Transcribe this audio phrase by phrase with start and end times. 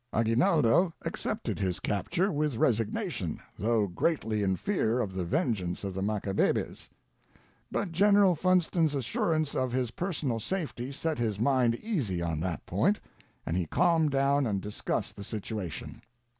[0.13, 6.01] Aguinaldo accepted his capture with resignation, though greatly in fear of the vengeance of the
[6.01, 6.89] Macabebes.
[7.71, 12.99] But General Funston's assurance of his personal safety set his mind easy on that point,
[13.45, 16.01] and he calmed down and discussed the situation.